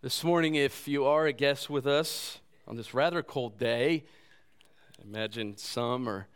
[0.00, 4.04] This morning, if you are a guest with us on this rather cold day,
[5.02, 6.28] imagine some or,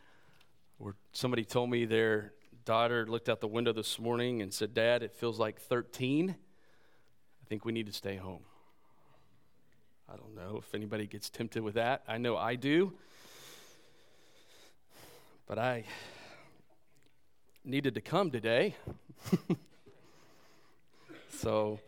[0.81, 2.33] or somebody told me their
[2.65, 6.31] daughter looked out the window this morning and said, Dad, it feels like 13.
[6.31, 6.35] I
[7.49, 8.43] think we need to stay home.
[10.13, 12.03] I don't know if anybody gets tempted with that.
[12.09, 12.93] I know I do.
[15.47, 15.85] But I
[17.65, 18.75] needed to come today.
[21.31, 21.79] so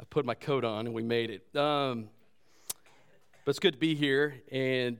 [0.00, 1.54] I put my coat on and we made it.
[1.54, 2.08] Um,
[3.44, 4.34] but it's good to be here.
[4.50, 4.96] And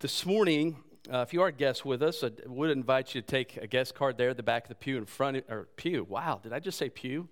[0.00, 0.76] this morning,
[1.12, 3.66] uh, if you are a guest with us, I would invite you to take a
[3.66, 6.06] guest card there at the back of the pew in front of, or pew.
[6.08, 7.28] Wow, did I just say pew?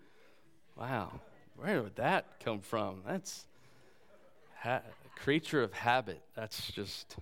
[0.77, 1.21] Wow,
[1.57, 3.03] where would that come from?
[3.07, 3.47] That's
[4.61, 4.83] ha-
[5.17, 6.21] creature of habit.
[6.35, 7.17] That's just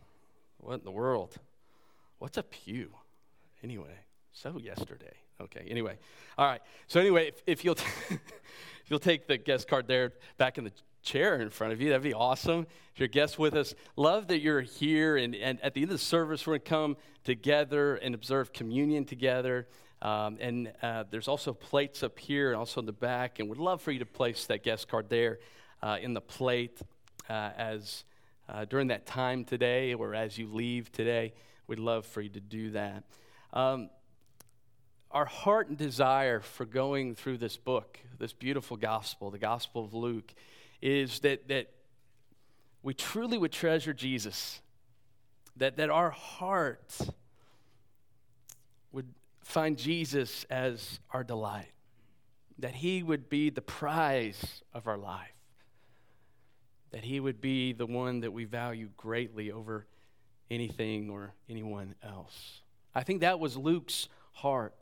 [0.59, 1.37] what in the world?
[2.19, 2.91] What's a pew?
[3.63, 3.95] Anyway,
[4.33, 5.15] so yesterday.
[5.41, 5.97] Okay, anyway.
[6.37, 6.61] All right.
[6.87, 7.77] So, anyway, if, if you'll.
[7.77, 7.85] T-
[8.89, 11.91] If you'll take the guest card there back in the chair in front of you,
[11.91, 12.67] that'd be awesome.
[12.95, 15.19] If you're a guest with us, love that you're here.
[15.19, 18.55] And, and at the end of the service, we're going to come together and observe
[18.55, 19.69] communion together.
[20.01, 23.41] Um, and uh, there's also plates up here and also in the back.
[23.41, 25.39] And we'd love for you to place that guest card there
[25.83, 26.81] uh, in the plate
[27.29, 28.05] uh, as
[28.49, 31.35] uh, during that time today or as you leave today.
[31.67, 33.05] We'd love for you to do that.
[33.53, 33.91] Um,
[35.11, 39.95] our heart and desire for going through this book, this beautiful gospel, the Gospel of
[39.95, 40.35] Luke,
[40.83, 41.71] is that, that
[42.83, 44.61] we truly would treasure Jesus,
[45.57, 46.99] that, that our heart
[48.93, 49.09] would
[49.43, 51.73] find Jesus as our delight,
[52.59, 55.33] that he would be the prize of our life,
[56.91, 59.87] that he would be the one that we value greatly over
[60.51, 62.61] anything or anyone else.
[62.95, 64.75] I think that was Luke's heart.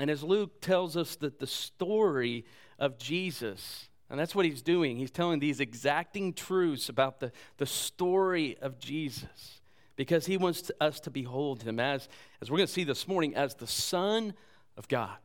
[0.00, 2.46] And as Luke tells us that the story
[2.78, 7.66] of Jesus, and that's what he's doing, he's telling these exacting truths about the, the
[7.66, 9.60] story of Jesus
[9.96, 12.08] because he wants to, us to behold him as,
[12.40, 14.32] as we're going to see this morning, as the Son
[14.78, 15.16] of God.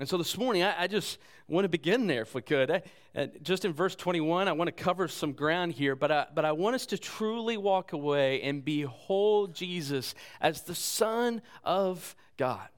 [0.00, 2.70] And so this morning, I, I just want to begin there if we could.
[2.70, 2.82] I,
[3.14, 6.44] uh, just in verse 21, I want to cover some ground here, but I, but
[6.44, 12.68] I want us to truly walk away and behold Jesus as the Son of God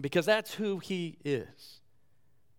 [0.00, 1.80] because that's who he is.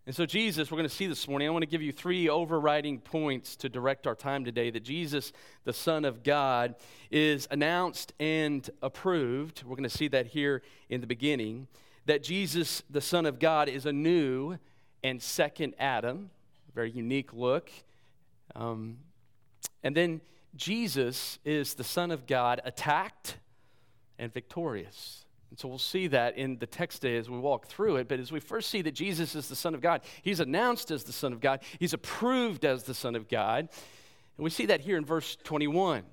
[0.10, 2.30] And so, Jesus, we're going to see this morning, I want to give you three
[2.30, 5.32] overriding points to direct our time today that Jesus,
[5.66, 6.74] the Son of God,
[7.12, 9.62] is announced and approved.
[9.64, 11.68] We're going to see that here in the beginning.
[12.08, 14.58] That Jesus, the Son of God, is a new
[15.04, 16.32] and second Adam,
[16.74, 17.70] very unique look.
[18.56, 18.98] Um,
[19.84, 20.22] and then
[20.56, 23.38] Jesus is the Son of God, attacked
[24.18, 25.26] and victorious.
[25.50, 28.08] And so we'll see that in the text today as we walk through it.
[28.08, 31.04] But as we first see that Jesus is the Son of God, he's announced as
[31.04, 33.70] the Son of God, he's approved as the Son of God.
[34.38, 36.04] And we see that here in verse 21.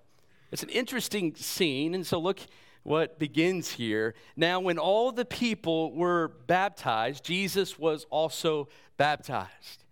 [0.52, 1.94] It's an interesting scene.
[1.94, 2.40] And so look
[2.82, 4.14] what begins here.
[4.36, 9.82] Now, when all the people were baptized, Jesus was also baptized.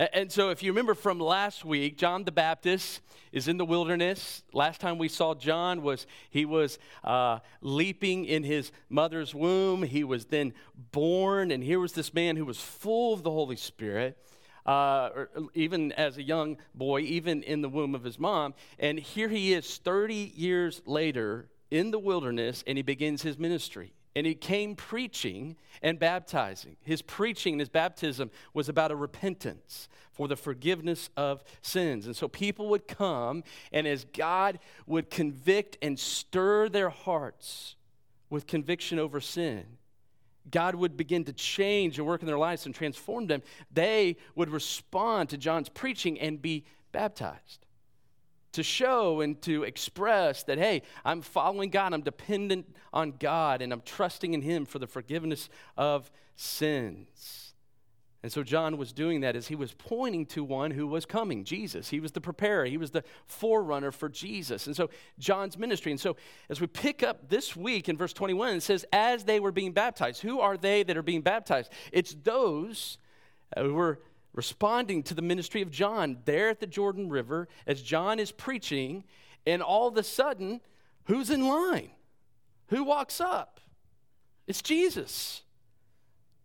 [0.00, 3.02] And so, if you remember from last week, John the Baptist
[3.32, 4.42] is in the wilderness.
[4.50, 9.82] Last time we saw John was he was uh, leaping in his mother's womb.
[9.82, 10.54] He was then
[10.90, 14.16] born, and here was this man who was full of the Holy Spirit.
[14.64, 18.54] Uh, even as a young boy, even in the womb of his mom.
[18.78, 23.92] And here he is 30 years later in the wilderness, and he begins his ministry
[24.16, 26.76] and he came preaching and baptizing.
[26.82, 32.06] His preaching and his baptism was about a repentance for the forgiveness of sins.
[32.06, 37.76] And so people would come, and as God would convict and stir their hearts
[38.28, 39.64] with conviction over sin,
[40.50, 43.42] God would begin to change and work in their lives and transform them.
[43.72, 47.66] They would respond to John's preaching and be baptized
[48.52, 53.72] to show and to express that, hey, I'm following God, I'm dependent on God, and
[53.72, 57.50] I'm trusting in Him for the forgiveness of sins.
[58.22, 61.42] And so John was doing that as he was pointing to one who was coming,
[61.42, 61.88] Jesus.
[61.88, 64.66] He was the preparer, he was the forerunner for Jesus.
[64.66, 65.90] And so John's ministry.
[65.90, 66.16] And so
[66.50, 69.72] as we pick up this week in verse 21, it says, as they were being
[69.72, 70.20] baptized.
[70.20, 71.72] Who are they that are being baptized?
[71.92, 72.98] It's those
[73.56, 74.00] who were
[74.32, 79.04] responding to the ministry of John there at the Jordan River as John is preaching,
[79.46, 80.60] and all of a sudden,
[81.04, 81.90] who's in line?
[82.68, 83.60] Who walks up?
[84.46, 85.42] It's Jesus.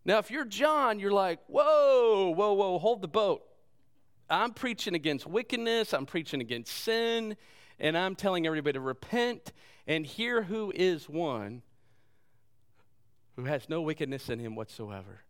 [0.04, 3.44] Now, if you're John, you're like, whoa, whoa, whoa, hold the boat.
[4.30, 7.38] I'm preaching against wickedness, I'm preaching against sin,
[7.80, 9.54] and I'm telling everybody to repent.
[9.88, 11.62] And here who is one
[13.36, 15.22] who has no wickedness in him whatsoever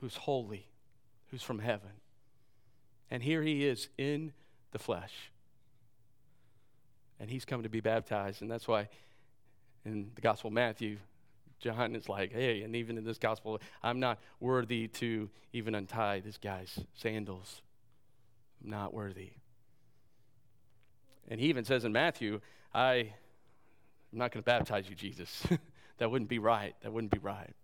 [0.00, 0.66] who's holy,
[1.30, 1.90] who's from heaven.
[3.10, 4.32] And here he is in
[4.72, 5.30] the flesh.
[7.20, 8.42] And he's come to be baptized.
[8.42, 8.88] And that's why
[9.84, 10.98] in the Gospel of Matthew,
[11.60, 16.20] John is like, hey, and even in this gospel, I'm not worthy to even untie
[16.20, 17.62] this guy's sandals.
[18.62, 19.32] I'm not worthy.
[21.28, 22.40] And he even says in Matthew,
[22.72, 23.12] I,
[24.12, 25.44] I'm not going to baptize you, Jesus.
[25.98, 26.74] that wouldn't be right.
[26.82, 27.54] That wouldn't be right.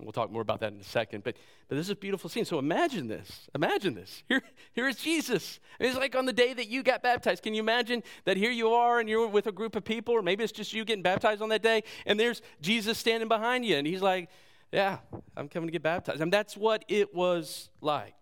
[0.00, 1.22] We'll talk more about that in a second.
[1.22, 1.36] But,
[1.68, 2.46] but this is a beautiful scene.
[2.46, 3.48] So imagine this.
[3.54, 4.22] Imagine this.
[4.28, 4.42] Here,
[4.72, 5.60] here is Jesus.
[5.78, 7.42] It's like on the day that you got baptized.
[7.42, 10.22] Can you imagine that here you are and you're with a group of people, or
[10.22, 13.76] maybe it's just you getting baptized on that day, and there's Jesus standing behind you,
[13.76, 14.30] and he's like,
[14.72, 14.98] Yeah,
[15.36, 16.20] I'm coming to get baptized.
[16.20, 18.14] I mean, that's what it was like.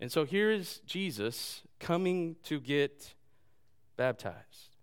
[0.00, 3.14] And so here is Jesus coming to get
[3.96, 4.76] baptized.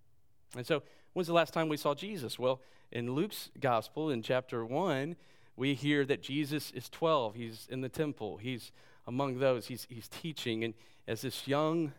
[0.56, 0.82] And so,
[1.14, 2.40] when's the last time we saw Jesus?
[2.40, 2.62] Well,
[2.92, 5.16] in Luke's gospel, in chapter 1,
[5.60, 7.36] we hear that Jesus is 12.
[7.36, 8.72] He's in the temple, he's
[9.06, 10.64] among those, he's, he's teaching.
[10.64, 10.74] And
[11.08, 11.92] as this young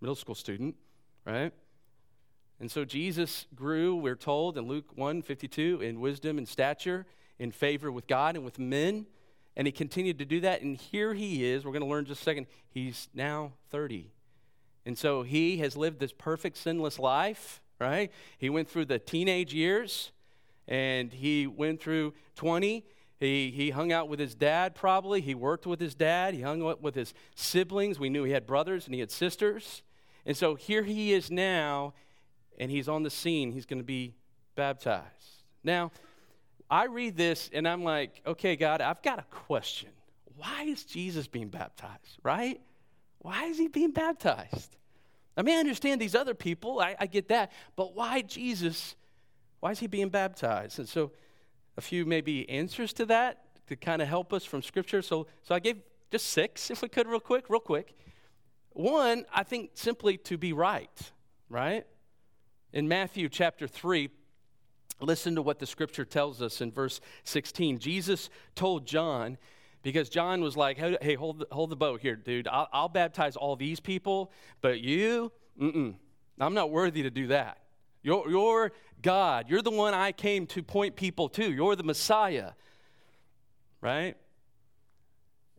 [0.00, 0.76] middle school student,
[1.24, 1.52] right?
[2.60, 7.06] And so Jesus grew, we're told in Luke 1 52, in wisdom and stature,
[7.38, 9.06] in favor with God and with men.
[9.56, 10.60] And he continued to do that.
[10.60, 11.64] And here he is.
[11.64, 12.46] We're going to learn just a second.
[12.68, 14.10] He's now 30.
[14.84, 18.12] And so he has lived this perfect, sinless life, right?
[18.36, 20.12] He went through the teenage years
[20.68, 22.84] and he went through 20.
[23.18, 25.20] He, he hung out with his dad, probably.
[25.20, 26.34] He worked with his dad.
[26.34, 27.98] He hung out with his siblings.
[27.98, 29.82] We knew he had brothers and he had sisters.
[30.26, 31.94] And so here he is now,
[32.58, 33.52] and he's on the scene.
[33.52, 34.14] He's going to be
[34.54, 35.04] baptized.
[35.62, 35.92] Now,
[36.68, 39.90] I read this and I'm like, okay, God, I've got a question.
[40.36, 42.60] Why is Jesus being baptized, right?
[43.20, 44.76] Why is he being baptized?
[45.36, 48.96] I mean, I understand these other people, I, I get that, but why Jesus
[49.66, 50.78] why is he being baptized?
[50.78, 51.10] And so,
[51.76, 55.02] a few maybe answers to that to kind of help us from Scripture.
[55.02, 55.78] So, so I gave
[56.12, 57.96] just six, if we could, real quick, real quick.
[58.74, 61.10] One, I think simply to be right,
[61.48, 61.84] right?
[62.72, 64.08] In Matthew chapter 3,
[65.00, 67.80] listen to what the Scripture tells us in verse 16.
[67.80, 69.36] Jesus told John,
[69.82, 72.46] because John was like, hey, hey hold, the, hold the boat here, dude.
[72.46, 74.30] I'll, I'll baptize all these people,
[74.60, 75.96] but you, mm-mm,
[76.38, 77.58] I'm not worthy to do that.
[78.06, 78.72] You're, you're
[79.02, 79.46] God.
[79.48, 81.50] You're the one I came to point people to.
[81.50, 82.52] You're the Messiah.
[83.80, 84.16] Right?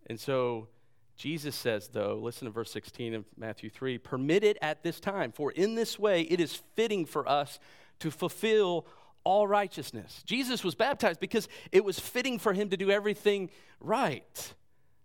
[0.05, 0.69] And so
[1.17, 5.33] Jesus says, though, listen to verse 16 of Matthew 3 permit it at this time,
[5.33, 7.59] for in this way it is fitting for us
[7.99, 8.88] to fulfill
[9.25, 10.23] all righteousness.
[10.25, 13.49] Jesus was baptized because it was fitting for him to do everything
[13.81, 14.53] right,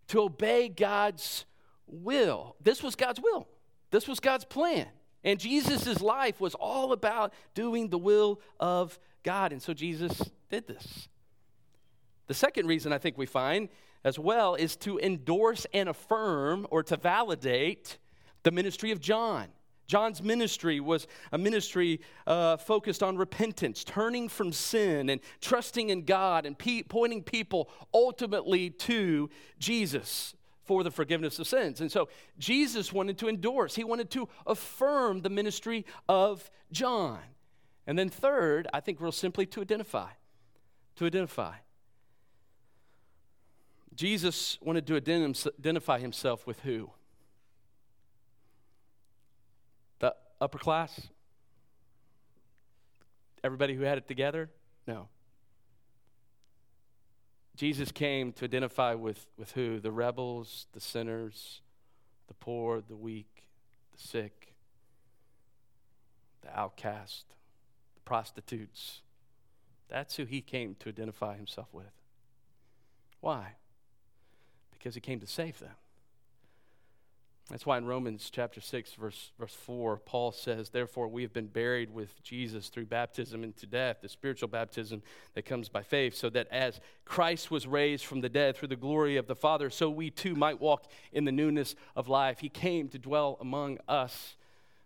[0.06, 1.44] to obey God's
[1.88, 2.54] will.
[2.62, 3.48] This was God's will,
[3.90, 4.86] this was God's plan.
[5.24, 9.52] And Jesus' life was all about doing the will of God.
[9.52, 11.08] And so Jesus did this.
[12.26, 13.68] The second reason I think we find
[14.04, 17.98] as well is to endorse and affirm or to validate
[18.42, 19.48] the ministry of John.
[19.86, 26.04] John's ministry was a ministry uh, focused on repentance, turning from sin and trusting in
[26.04, 29.28] God and pe- pointing people ultimately to
[29.58, 30.34] Jesus
[30.72, 31.82] for the forgiveness of sins.
[31.82, 32.08] And so
[32.38, 37.18] Jesus wanted to endorse, he wanted to affirm the ministry of John.
[37.86, 40.08] And then, third, I think real simply to identify.
[40.96, 41.56] To identify.
[43.94, 46.90] Jesus wanted to identify himself with who?
[49.98, 51.08] The upper class?
[53.44, 54.48] Everybody who had it together?
[54.86, 55.08] No.
[57.56, 59.78] Jesus came to identify with, with who?
[59.78, 61.60] The rebels, the sinners,
[62.28, 63.44] the poor, the weak,
[63.92, 64.54] the sick,
[66.42, 67.26] the outcast,
[67.94, 69.02] the prostitutes.
[69.88, 71.92] That's who he came to identify himself with.
[73.20, 73.56] Why?
[74.72, 75.74] Because he came to save them.
[77.50, 81.48] That's why in Romans chapter 6, verse, verse 4, Paul says, Therefore, we have been
[81.48, 85.02] buried with Jesus through baptism into death, the spiritual baptism
[85.34, 88.76] that comes by faith, so that as Christ was raised from the dead through the
[88.76, 92.38] glory of the Father, so we too might walk in the newness of life.
[92.38, 94.36] He came to dwell among us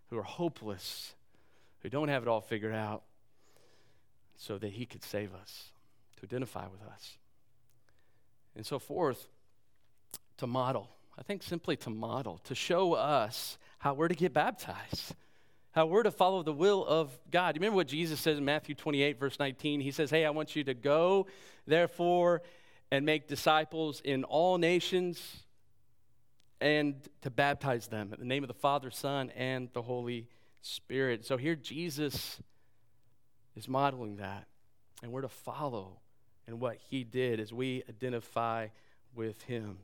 [0.09, 1.13] who are hopeless,
[1.81, 3.03] who don't have it all figured out,
[4.35, 5.71] so that he could save us,
[6.17, 7.17] to identify with us.
[8.55, 9.27] And so, forth,
[10.37, 15.15] to model I think simply to model, to show us how we're to get baptized,
[15.71, 17.55] how we're to follow the will of God.
[17.55, 19.81] You remember what Jesus says in Matthew 28, verse 19?
[19.81, 21.27] He says, Hey, I want you to go,
[21.65, 22.41] therefore,
[22.91, 25.43] and make disciples in all nations
[26.61, 30.27] and to baptize them in the name of the Father, Son, and the Holy
[30.61, 31.25] Spirit.
[31.25, 32.39] So here Jesus
[33.55, 34.47] is modeling that,
[35.03, 35.99] and we're to follow
[36.47, 38.67] in what he did as we identify
[39.13, 39.79] with him.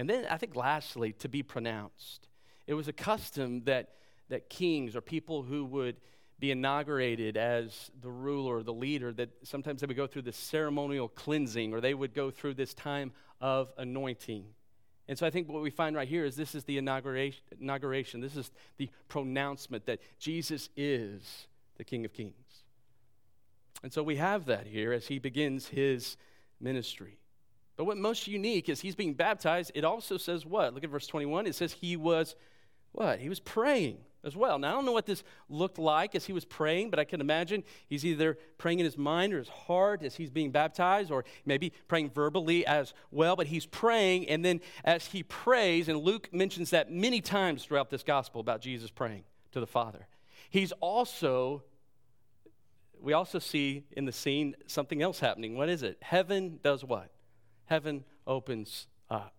[0.00, 2.26] And then I think lastly, to be pronounced.
[2.66, 3.90] It was a custom that,
[4.30, 5.96] that kings or people who would
[6.38, 11.06] be inaugurated as the ruler, the leader, that sometimes they would go through this ceremonial
[11.06, 14.46] cleansing or they would go through this time of anointing.
[15.06, 18.22] And so I think what we find right here is this is the inauguration, inauguration.
[18.22, 22.64] This is the pronouncement that Jesus is the King of Kings.
[23.82, 26.16] And so we have that here as he begins his
[26.58, 27.18] ministry.
[27.80, 29.72] But what most unique is he's being baptized.
[29.74, 30.74] It also says what?
[30.74, 31.46] Look at verse 21.
[31.46, 32.36] It says he was
[32.92, 33.20] what?
[33.20, 34.58] He was praying as well.
[34.58, 37.22] Now, I don't know what this looked like as he was praying, but I can
[37.22, 41.24] imagine he's either praying in his mind or his heart as he's being baptized, or
[41.46, 43.34] maybe praying verbally as well.
[43.34, 47.88] But he's praying, and then as he prays, and Luke mentions that many times throughout
[47.88, 50.06] this gospel about Jesus praying to the Father,
[50.50, 51.62] he's also
[53.00, 55.56] we also see in the scene something else happening.
[55.56, 55.96] What is it?
[56.02, 57.10] Heaven does what?
[57.70, 59.32] Heaven opens up.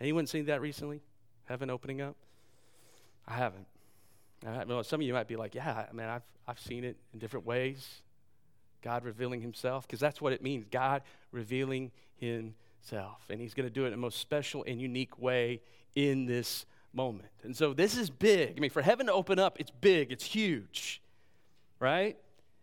[0.00, 1.02] Anyone seen that recently?
[1.46, 2.14] Heaven opening up?
[3.26, 3.66] I haven't.
[4.46, 6.96] I know some of you might be like, yeah, I mean, I've, I've seen it
[7.12, 8.02] in different ways.
[8.82, 13.24] God revealing himself, because that's what it means God revealing himself.
[13.28, 15.60] And he's going to do it in a most special and unique way
[15.96, 17.30] in this moment.
[17.42, 18.56] And so this is big.
[18.56, 21.02] I mean, for heaven to open up, it's big, it's huge,
[21.80, 22.16] right?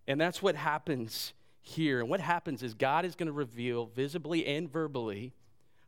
[0.08, 1.34] And that's what happens
[1.68, 2.00] here.
[2.00, 5.34] And what happens is God is going to reveal visibly and verbally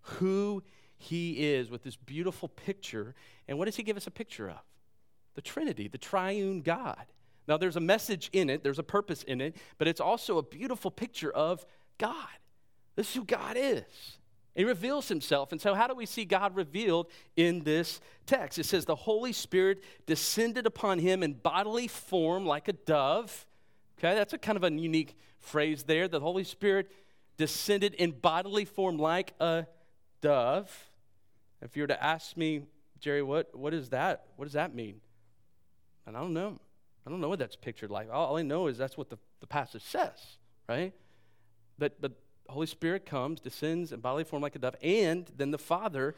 [0.02, 0.64] who
[0.98, 3.14] he is with this beautiful picture.
[3.48, 4.60] And what does he give us a picture of?
[5.36, 7.06] The Trinity, the triune God.
[7.48, 10.44] Now, there's a message in it, there's a purpose in it, but it's also a
[10.44, 11.66] beautiful picture of
[11.98, 12.28] God.
[12.96, 14.18] This is who God is.
[14.56, 15.52] He reveals himself.
[15.52, 18.58] And so, how do we see God revealed in this text?
[18.58, 23.46] It says, The Holy Spirit descended upon him in bodily form like a dove
[24.00, 25.16] Okay, that's a kind of a unique
[25.48, 26.08] phrase there.
[26.08, 26.92] The Holy Spirit
[27.38, 29.66] descended in bodily form like a
[30.22, 30.90] dove.
[31.62, 32.64] If you were to ask me,
[33.00, 34.26] Jerry, what, what is that?
[34.36, 35.02] What does that mean?
[36.06, 36.60] And I don't know.
[37.06, 38.10] I don't know what that's pictured like.
[38.12, 40.38] All, all I know is that's what the, the passage says,
[40.68, 40.94] right?
[41.78, 42.14] But, but
[42.50, 46.16] Holy Spirit comes, descends in bodily form like a dove, and then the Father,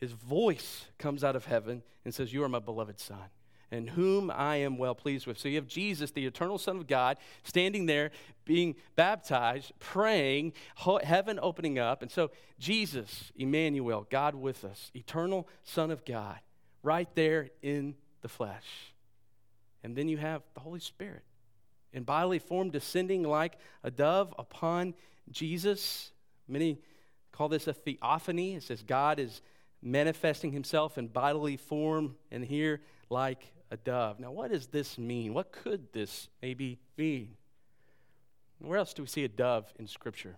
[0.00, 3.28] his voice comes out of heaven and says, You are my beloved Son
[3.72, 5.38] and whom I am well pleased with.
[5.38, 8.10] So you have Jesus, the eternal Son of God, standing there
[8.44, 10.52] being baptized, praying,
[11.02, 12.02] heaven opening up.
[12.02, 16.38] And so Jesus, Emmanuel, God with us, eternal Son of God,
[16.82, 18.92] right there in the flesh.
[19.82, 21.22] And then you have the Holy Spirit
[21.94, 24.94] in bodily form descending like a dove upon
[25.30, 26.12] Jesus.
[26.46, 26.78] Many
[27.32, 28.56] call this a theophany.
[28.56, 29.40] It says God is
[29.80, 34.20] manifesting himself in bodily form, and here like a dove.
[34.20, 35.32] Now, what does this mean?
[35.32, 37.30] What could this maybe mean?
[38.58, 40.36] Where else do we see a dove in Scripture?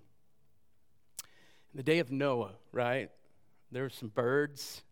[1.73, 3.11] In the day of Noah, right?
[3.73, 4.83] There were some birds.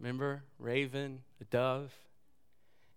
[0.00, 0.42] Remember?
[0.58, 1.92] Raven, a dove.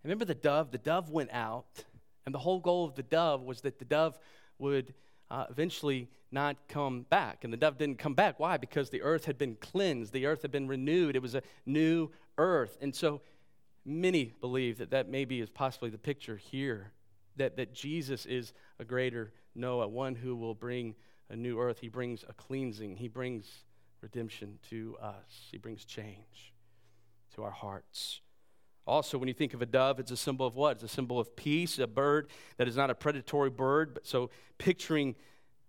[0.03, 0.71] remember the dove?
[0.71, 1.83] The dove went out,
[2.25, 4.17] and the whole goal of the dove was that the dove
[4.57, 4.93] would
[5.29, 7.43] uh, eventually not come back.
[7.43, 8.39] And the dove didn't come back.
[8.39, 8.55] Why?
[8.55, 11.17] Because the earth had been cleansed, the earth had been renewed.
[11.17, 12.77] It was a new earth.
[12.79, 13.19] And so
[13.83, 16.91] Many believe that that maybe is possibly the picture here
[17.37, 20.95] that, that Jesus is a greater Noah, one who will bring
[21.29, 21.79] a new earth.
[21.79, 23.63] He brings a cleansing, He brings
[24.01, 26.53] redemption to us, He brings change
[27.35, 28.21] to our hearts.
[28.87, 30.73] Also, when you think of a dove, it's a symbol of what?
[30.73, 33.93] It's a symbol of peace, a bird that is not a predatory bird.
[33.93, 35.15] But so, picturing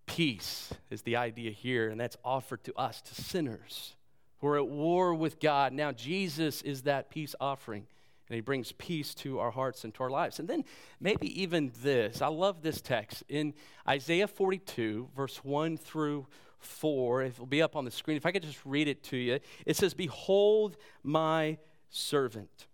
[0.07, 3.95] peace is the idea here, and that's offered to us, to sinners
[4.39, 5.73] who are at war with God.
[5.73, 7.87] Now, Jesus is that peace offering
[8.33, 10.39] and he brings peace to our hearts and to our lives.
[10.39, 10.65] And then
[10.99, 12.23] maybe even this.
[12.23, 13.53] I love this text in
[13.87, 16.27] Isaiah 42, verse 1 through
[16.59, 17.25] 4.
[17.25, 18.17] It will be up on the screen.
[18.17, 21.59] If I could just read it to you, it says, Behold my
[21.91, 22.69] servant.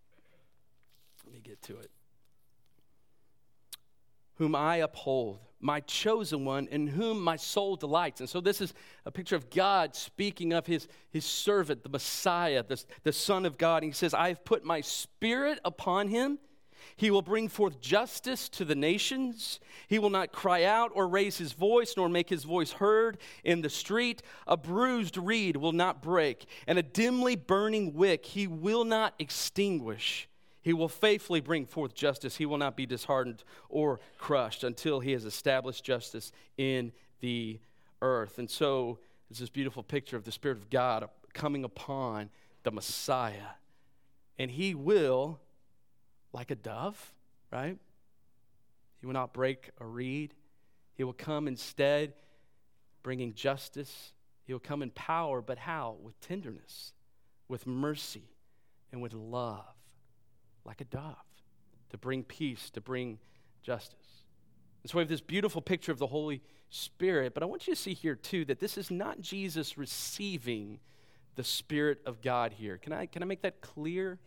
[1.25, 1.91] Let me get to it.
[4.37, 8.21] Whom I uphold my chosen one in whom my soul delights.
[8.21, 8.75] And so this is
[9.05, 13.59] a picture of God speaking of his, his servant, the Messiah, the, the Son of
[13.59, 13.83] God.
[13.83, 16.39] And he says, I have put my spirit upon him.
[16.97, 19.61] He will bring forth justice to the nations.
[19.89, 23.63] He will not cry out or raise his voice, nor make his voice heard in
[23.63, 24.23] the street.
[24.47, 30.29] A bruised reed will not break, and a dimly burning wick he will not extinguish.
[30.69, 32.37] He will faithfully bring forth justice.
[32.37, 37.59] He will not be disheartened or crushed until he has established justice in the
[38.03, 38.39] earth.
[38.39, 38.99] And so,
[39.31, 42.29] it's this beautiful picture of the Spirit of God coming upon
[42.65, 43.55] the Messiah.
[44.39, 45.41] And he will,
[46.33, 47.15] like a dove,
[47.51, 47.79] right?
[49.01, 50.35] He will not break a reed.
[50.95, 52.13] He will come instead,
[53.03, 54.13] bringing justice
[54.49, 55.99] He'll come in power, but how?
[56.03, 56.95] With tenderness,
[57.49, 58.31] with mercy,
[58.91, 59.78] and with love,
[60.69, 61.17] like a dove,
[61.91, 63.19] to bring peace, to bring
[63.63, 64.25] justice.
[64.83, 67.75] And so we have this beautiful picture of the Holy Spirit, but I want you
[67.75, 70.79] to see here too that this is not Jesus receiving
[71.35, 72.77] the Spirit of God here.
[72.77, 74.19] Can I, can I make that clear?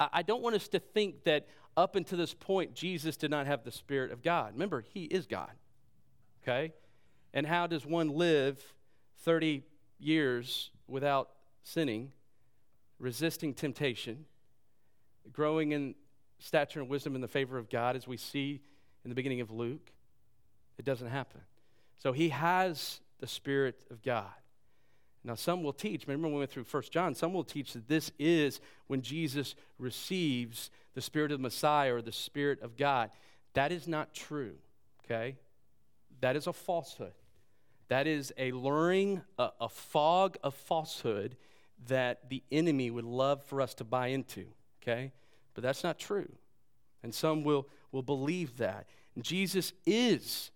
[0.00, 3.46] I, I don't want us to think that up until this point, Jesus did not
[3.46, 4.54] have the Spirit of God.
[4.54, 5.52] Remember, He is God.
[6.42, 6.72] Okay?
[7.34, 8.62] And how does one live
[9.24, 9.62] 30
[9.98, 11.30] years without
[11.62, 12.12] sinning,
[12.98, 14.24] resisting temptation,
[15.32, 15.94] growing in
[16.38, 18.60] stature and wisdom in the favor of God, as we see
[19.04, 19.92] in the beginning of Luke?
[20.78, 21.40] It doesn't happen.
[21.98, 24.26] So he has the Spirit of God.
[25.24, 27.88] Now, some will teach, remember when we went through 1 John, some will teach that
[27.88, 33.10] this is when Jesus receives the Spirit of the Messiah or the Spirit of God.
[33.54, 34.54] That is not true,
[35.04, 35.36] okay?
[36.20, 37.12] That is a falsehood.
[37.88, 41.36] That is a luring, a, a fog of falsehood
[41.86, 44.46] that the enemy would love for us to buy into,
[44.88, 45.12] okay?
[45.54, 46.28] But that's not true.
[47.02, 48.86] And some will, will believe that.
[49.20, 50.50] Jesus is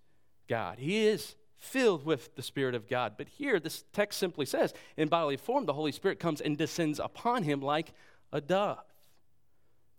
[0.48, 3.14] God, He is filled with the Spirit of God.
[3.16, 6.98] But here, this text simply says, in bodily form, the Holy Spirit comes and descends
[6.98, 7.92] upon him like
[8.32, 8.82] a dove.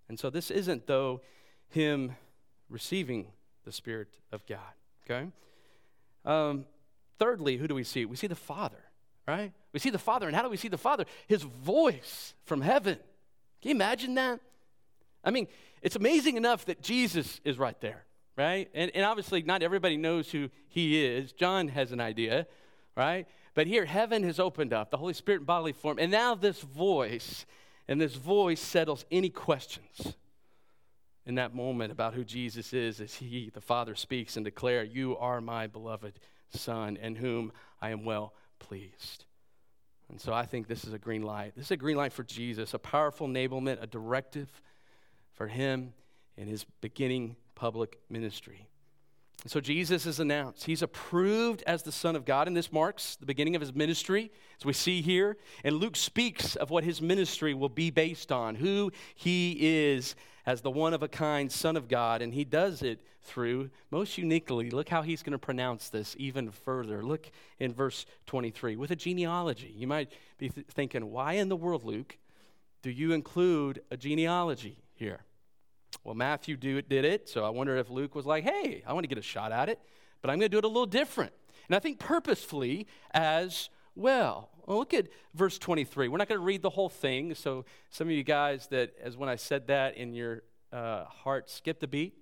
[0.10, 1.22] And so this isn't, though,
[1.70, 2.18] him
[2.70, 3.28] receiving
[3.64, 4.60] the Spirit of God,
[5.06, 5.30] okay?
[6.26, 6.66] Um,
[7.18, 8.04] thirdly, who do we see?
[8.04, 8.84] We see the Father,
[9.26, 9.54] right?
[9.72, 10.28] We see the Father.
[10.28, 11.06] And how do we see the Father?
[11.28, 12.98] His voice from heaven.
[13.64, 14.40] Can you imagine that?
[15.24, 15.48] I mean,
[15.82, 18.06] it's amazing enough that Jesus is right there
[18.36, 18.70] right?
[18.74, 21.32] And, and obviously, not everybody knows who he is.
[21.34, 22.48] John has an idea,
[22.96, 23.28] right?
[23.54, 26.00] But here, heaven has opened up, the Holy Spirit in bodily form.
[26.00, 27.46] And now, this voice,
[27.88, 30.16] and this voice settles any questions
[31.26, 35.16] in that moment about who Jesus is as he, the Father, speaks and declare, You
[35.18, 37.52] are my beloved Son, in whom
[37.82, 39.26] I am well pleased.
[40.14, 41.54] And so I think this is a green light.
[41.56, 44.48] This is a green light for Jesus, a powerful enablement, a directive
[45.34, 45.92] for him
[46.38, 48.68] in his beginning public ministry.
[49.46, 50.66] So Jesus is announced.
[50.66, 54.32] He's approved as the Son of God, and this marks the beginning of his ministry,
[54.58, 55.36] as we see here.
[55.66, 60.62] And Luke speaks of what his ministry will be based on, who he is as
[60.62, 64.70] the one of a kind Son of God, and he does it through, most uniquely,
[64.70, 67.04] look how he's going to pronounce this even further.
[67.04, 67.30] Look
[67.60, 69.74] in verse 23 with a genealogy.
[69.76, 72.18] You might be th- thinking, why in the world, Luke,
[72.82, 75.22] do you include a genealogy here?
[76.04, 79.04] Well, Matthew do, did it, so I wonder if Luke was like, hey, I want
[79.04, 79.80] to get a shot at it,
[80.22, 81.34] but I'm going to do it a little different.
[81.68, 84.50] And I think purposefully as well.
[84.66, 86.08] well look at verse 23.
[86.08, 89.18] We're not going to read the whole thing, so some of you guys that, as
[89.18, 92.16] when I said that in your uh, heart, skipped a beat,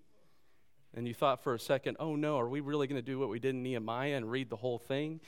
[0.94, 3.30] and you thought for a second, oh no, are we really going to do what
[3.30, 5.22] we did in Nehemiah and read the whole thing?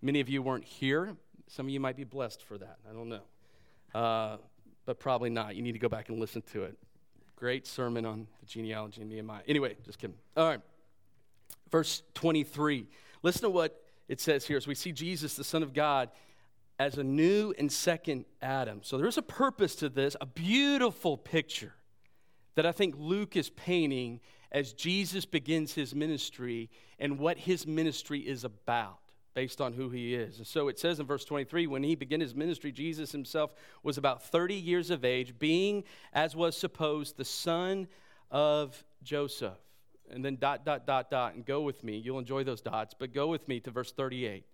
[0.00, 1.16] Many of you weren't here.
[1.48, 2.78] Some of you might be blessed for that.
[2.88, 3.98] I don't know.
[3.98, 4.36] Uh,
[4.86, 5.56] but probably not.
[5.56, 6.78] You need to go back and listen to it.
[7.38, 9.42] Great sermon on the genealogy of Nehemiah.
[9.46, 10.16] Anyway, just kidding.
[10.36, 10.60] All right.
[11.70, 12.84] Verse 23.
[13.22, 16.10] Listen to what it says here as we see Jesus, the Son of God,
[16.80, 18.80] as a new and second Adam.
[18.82, 21.74] So there's a purpose to this, a beautiful picture
[22.56, 24.18] that I think Luke is painting
[24.50, 29.07] as Jesus begins his ministry and what his ministry is about
[29.38, 30.38] based on who he is.
[30.38, 33.52] And so it says in verse 23 when he began his ministry, Jesus himself
[33.84, 37.86] was about 30 years of age, being, as was supposed, the son
[38.32, 39.60] of Joseph.
[40.10, 41.98] And then dot, dot, dot, dot, and go with me.
[41.98, 44.44] You'll enjoy those dots, but go with me to verse 38.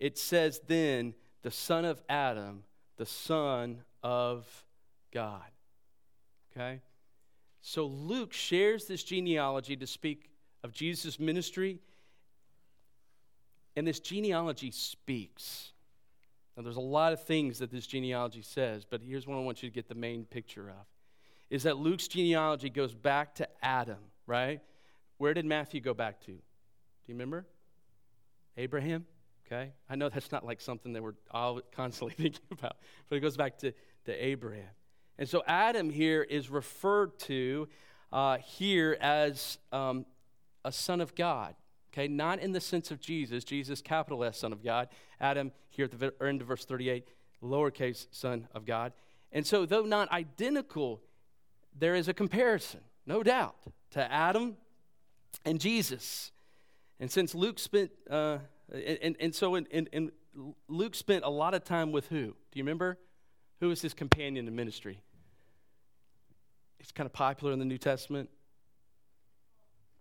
[0.00, 2.64] It says, then the son of Adam,
[2.96, 4.48] the son of
[5.12, 5.52] God.
[6.50, 6.80] Okay?
[7.60, 10.30] So Luke shares this genealogy to speak
[10.64, 11.78] of Jesus' ministry
[13.76, 15.72] and this genealogy speaks.
[16.56, 19.62] Now, there's a lot of things that this genealogy says, but here's what I want
[19.62, 20.86] you to get the main picture of
[21.48, 24.60] is that Luke's genealogy goes back to Adam, right?
[25.18, 26.32] Where did Matthew go back to?
[26.32, 26.32] Do
[27.06, 27.46] you remember?
[28.56, 29.06] Abraham,
[29.46, 29.72] okay?
[29.88, 33.36] I know that's not like something that we're all constantly thinking about, but it goes
[33.36, 33.72] back to,
[34.06, 34.70] to Abraham.
[35.18, 37.68] And so Adam here is referred to
[38.12, 40.04] uh, here as um,
[40.64, 41.54] a son of God.
[41.96, 44.88] Okay, not in the sense of Jesus, Jesus, capital S, Son of God.
[45.18, 47.08] Adam, here at the end of verse 38,
[47.42, 48.92] lowercase Son of God.
[49.32, 51.00] And so, though not identical,
[51.74, 53.56] there is a comparison, no doubt,
[53.92, 54.58] to Adam
[55.46, 56.32] and Jesus.
[57.00, 58.38] And since Luke spent, uh,
[58.70, 60.12] and, and so in, in, in
[60.68, 62.26] Luke spent a lot of time with who?
[62.26, 62.98] Do you remember?
[63.60, 65.00] Who was his companion in ministry?
[66.76, 68.28] He's kind of popular in the New Testament.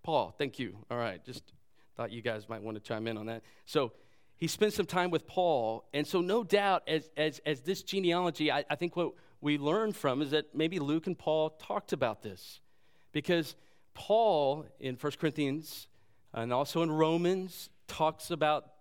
[0.04, 0.76] Paul, thank you.
[0.92, 1.54] All right, just
[1.96, 3.44] Thought you guys might want to chime in on that.
[3.66, 3.94] So
[4.38, 5.86] he spent some time with Paul.
[5.94, 9.94] And so, no doubt, as, as, as this genealogy, I, I think what we learn
[9.94, 12.60] from is that maybe Luke and Paul talked about this.
[13.12, 13.56] Because
[13.94, 15.88] Paul in 1 Corinthians
[16.34, 18.72] and also in Romans talks about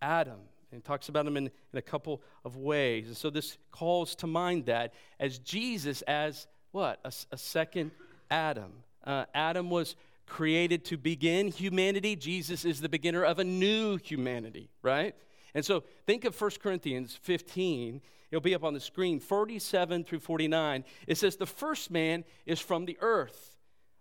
[0.00, 0.40] Adam
[0.72, 3.06] and talks about him in, in a couple of ways.
[3.06, 7.00] And so this calls to mind that as Jesus as what?
[7.04, 7.90] A, a second
[8.30, 8.72] Adam.
[9.04, 9.94] Uh, Adam was
[10.32, 12.16] created to begin humanity.
[12.16, 15.14] Jesus is the beginner of a new humanity, right?
[15.54, 18.00] And so think of 1 Corinthians 15.
[18.30, 20.84] It'll be up on the screen, 47 through 49.
[21.06, 23.58] It says, The first man is from the earth,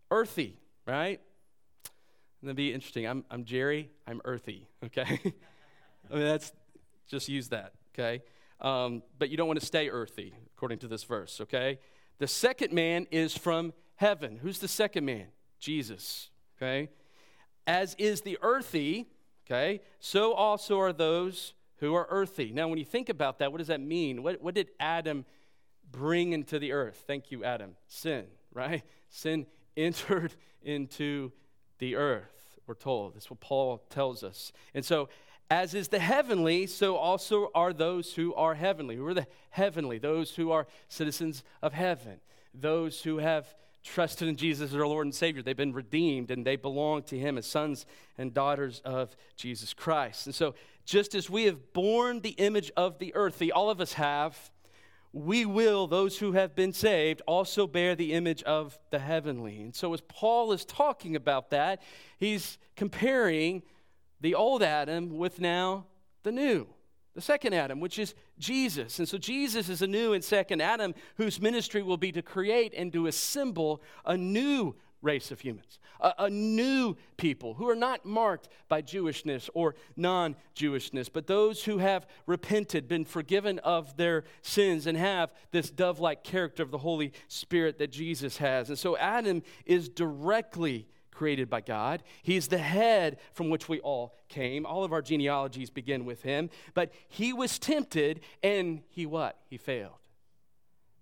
[0.09, 1.19] earthy, right?
[2.39, 3.05] And that'd be interesting.
[3.05, 5.19] I'm, I'm Jerry, I'm earthy, okay?
[6.09, 6.53] I mean, that's
[7.09, 8.23] just use that, okay?
[8.61, 11.79] Um, but you don't want to stay earthy, according to this verse, okay?
[12.19, 14.39] The second man is from heaven.
[14.41, 15.27] Who's the second man?
[15.61, 16.89] Jesus, okay?
[17.65, 19.07] As is the earthy,
[19.45, 22.51] okay, so also are those who are earthy.
[22.51, 24.23] Now, when you think about that, what does that mean?
[24.23, 25.25] What, what did Adam
[25.89, 27.03] bring into the earth?
[27.07, 27.75] Thank you, Adam.
[27.87, 28.83] Sin, right?
[29.09, 29.45] Sin
[29.77, 31.31] entered into
[31.79, 33.15] the earth, we're told.
[33.15, 34.51] That's what Paul tells us.
[34.73, 35.09] And so,
[35.49, 38.95] as is the heavenly, so also are those who are heavenly.
[38.95, 39.97] Who are the heavenly?
[39.97, 42.21] Those who are citizens of heaven,
[42.53, 45.41] those who have trusted in Jesus as our Lord and Savior.
[45.41, 47.85] They've been redeemed and they belong to Him as sons
[48.17, 50.25] and daughters of Jesus Christ.
[50.25, 53.93] And so, just as we have borne the image of the earthly, all of us
[53.93, 54.51] have,
[55.13, 59.61] we will, those who have been saved, also bear the image of the heavenly.
[59.61, 61.81] And so, as Paul is talking about that,
[62.17, 63.63] he's comparing
[64.19, 65.85] the old Adam with now
[66.23, 66.67] the new
[67.13, 68.99] the second Adam, which is Jesus.
[68.99, 72.73] And so Jesus is a new and second Adam whose ministry will be to create
[72.75, 78.05] and to assemble a new race of humans, a, a new people who are not
[78.05, 84.23] marked by Jewishness or non Jewishness, but those who have repented, been forgiven of their
[84.41, 88.69] sins, and have this dove like character of the Holy Spirit that Jesus has.
[88.69, 90.87] And so Adam is directly
[91.21, 92.01] created by God.
[92.23, 94.65] He's the head from which we all came.
[94.65, 96.49] All of our genealogies begin with him.
[96.73, 99.37] But he was tempted and he what?
[99.47, 99.99] He failed.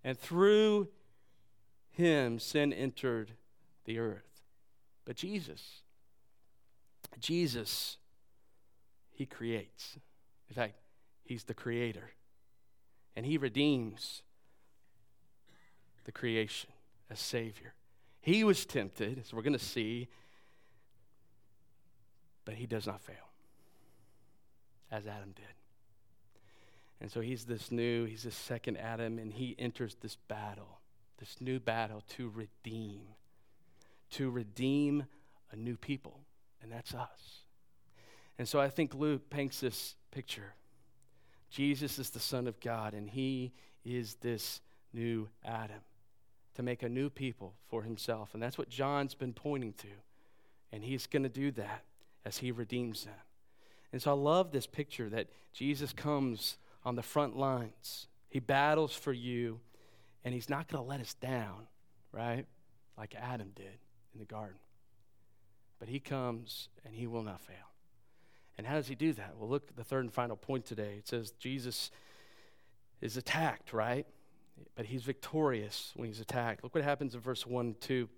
[0.04, 0.90] And through
[1.92, 3.32] him, sin entered
[3.86, 4.42] the earth.
[5.06, 5.84] But Jesus,
[7.22, 7.96] Jesus,
[9.10, 9.98] he creates.
[10.50, 10.74] In fact,
[11.24, 12.12] he's the creator.
[13.16, 14.22] And he redeems
[16.04, 16.72] the creation
[17.10, 17.74] as Savior.
[18.30, 20.08] He was tempted, as we're going to see,
[22.46, 23.16] but he does not fail,
[24.92, 25.46] as Adam did.
[27.02, 30.78] And so he's this new, he's this second Adam, and he enters this battle,
[31.18, 33.02] this new battle to redeem,
[34.12, 35.06] to redeem
[35.52, 36.20] a new people,
[36.62, 37.46] and that's us.
[38.38, 40.54] And so I think Luke paints this picture.
[41.50, 44.62] Jesus is the Son of God, and he is this
[44.94, 45.82] new Adam
[46.60, 48.34] to make a new people for himself.
[48.34, 49.88] And that's what John's been pointing to.
[50.74, 51.86] And he's going to do that
[52.26, 53.14] as he redeems them.
[53.94, 58.08] And so I love this picture that Jesus comes on the front lines.
[58.28, 59.62] He battles for you,
[60.26, 61.68] and he's not going to let us down,
[62.12, 62.46] right?
[62.98, 63.80] Like Adam did
[64.14, 64.60] in the garden.
[65.80, 67.56] But he comes and he will not fail.
[68.58, 69.36] And how does he do that?
[69.40, 70.96] Well, look at the third and final point today.
[70.98, 71.90] It says Jesus
[73.00, 74.06] is attacked, right?
[74.76, 76.64] But he's victorious when he's attacked.
[76.64, 78.10] Look what happens in verse 1 and 2.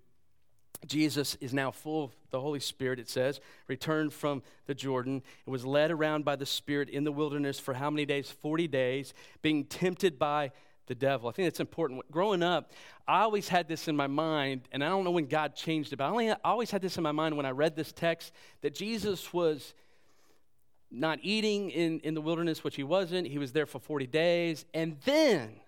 [0.86, 5.52] Jesus is now full of the Holy Spirit, it says, returned from the Jordan and
[5.52, 8.30] was led around by the Spirit in the wilderness for how many days?
[8.30, 10.50] 40 days, being tempted by
[10.86, 11.28] the devil.
[11.28, 12.02] I think that's important.
[12.10, 12.72] Growing up,
[13.06, 15.96] I always had this in my mind, and I don't know when God changed it,
[15.96, 18.32] but I, only, I always had this in my mind when I read this text
[18.62, 19.74] that Jesus was
[20.90, 23.26] not eating in, in the wilderness, which he wasn't.
[23.26, 25.61] He was there for 40 days, and then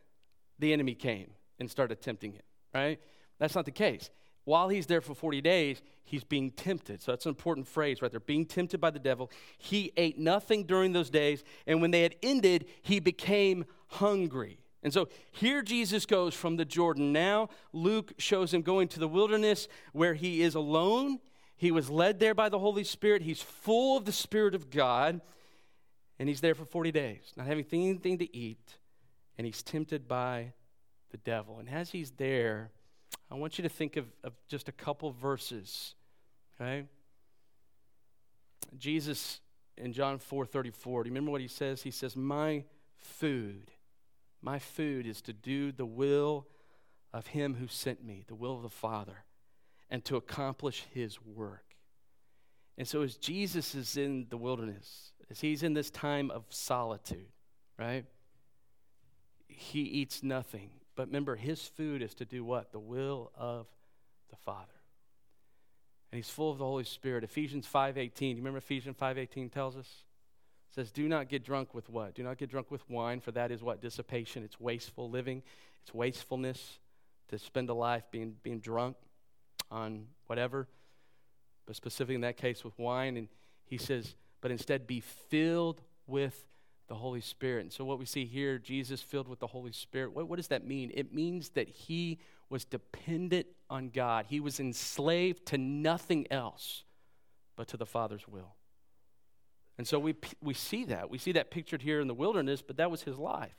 [0.59, 2.43] the enemy came and started tempting him,
[2.75, 3.01] right?
[3.39, 4.11] That's not the case.
[4.45, 7.03] While he's there for 40 days, he's being tempted.
[7.03, 8.21] So that's an important phrase right there.
[8.21, 9.31] Being tempted by the devil.
[9.57, 14.59] He ate nothing during those days, and when they had ended, he became hungry.
[14.83, 17.11] And so here Jesus goes from the Jordan.
[17.11, 21.21] Now Luke shows him going to the wilderness where he is alone.
[21.57, 23.23] He was led there by the Holy Spirit.
[23.23, 25.23] He's full of the Spirit of God,
[26.19, 28.77] and he's there for 40 days, not having anything to eat
[29.37, 30.53] and he's tempted by
[31.11, 31.59] the devil.
[31.59, 32.71] And as he's there,
[33.31, 35.95] I want you to think of, of just a couple verses,
[36.61, 36.85] okay?
[38.79, 39.41] Jesus
[39.77, 41.83] in John 4 34, do you remember what he says?
[41.83, 42.65] He says, My
[42.97, 43.73] food,
[44.41, 46.47] my food is to do the will
[47.13, 49.25] of him who sent me, the will of the Father,
[49.91, 51.77] and to accomplish his work.
[52.77, 57.29] And so, as Jesus is in the wilderness, as he's in this time of solitude,
[57.79, 58.05] right?
[59.57, 60.71] He eats nothing.
[60.97, 62.73] But remember, his food is to do what?
[62.73, 63.67] The will of
[64.31, 64.67] the Father.
[66.11, 67.25] And he's full of the Holy Spirit.
[67.25, 69.89] Ephesians 5.18, you remember Ephesians 5.18 tells us?
[70.71, 72.15] It says, do not get drunk with what?
[72.15, 73.81] Do not get drunk with wine, for that is what?
[73.81, 74.45] Dissipation.
[74.45, 75.43] It's wasteful living.
[75.83, 76.79] It's wastefulness
[77.29, 78.97] to spend a life being, being drunk
[79.71, 80.69] on whatever,
[81.67, 83.17] but specifically in that case with wine.
[83.17, 83.29] And
[83.65, 86.45] he says, but instead be filled with
[86.87, 87.63] the Holy Spirit.
[87.63, 90.49] And so, what we see here, Jesus filled with the Holy Spirit, what, what does
[90.49, 90.91] that mean?
[90.95, 92.19] It means that he
[92.51, 96.85] was dependent on God, he was enslaved to nothing else
[97.57, 98.55] but to the Father's will.
[99.79, 101.11] And so, we, we see that.
[101.11, 103.57] We see that pictured here in the wilderness, but that was his life.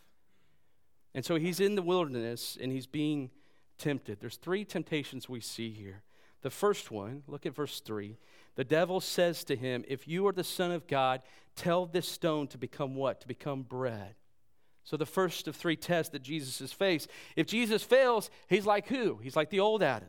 [1.14, 3.32] And so, he's in the wilderness and he's being
[3.78, 4.20] tempted.
[4.20, 6.04] There's three temptations we see here.
[6.46, 8.20] The first one, look at verse 3.
[8.54, 11.24] The devil says to him, If you are the Son of God,
[11.56, 13.22] tell this stone to become what?
[13.22, 14.14] To become bread.
[14.84, 17.10] So, the first of three tests that Jesus has faced.
[17.36, 19.18] If Jesus fails, he's like who?
[19.24, 20.08] He's like the old Adam.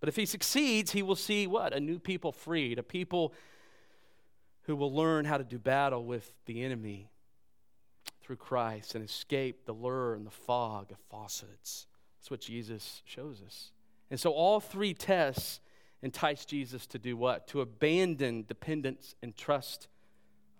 [0.00, 1.72] But if he succeeds, he will see what?
[1.72, 3.32] A new people freed, a people
[4.64, 7.08] who will learn how to do battle with the enemy
[8.20, 11.86] through Christ and escape the lure and the fog of falsehoods.
[12.18, 13.70] That's what Jesus shows us.
[14.10, 15.60] And so, all three tests
[16.02, 17.46] entice Jesus to do what?
[17.48, 19.88] To abandon dependence and trust